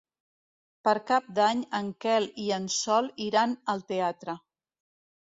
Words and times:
Per 0.87 0.93
Cap 1.11 1.27
d'Any 1.39 1.61
en 1.79 1.91
Quel 2.05 2.25
i 2.45 2.45
en 2.57 2.65
Sol 2.77 3.11
iran 3.27 3.55
al 3.75 3.85
teatre. 3.93 4.37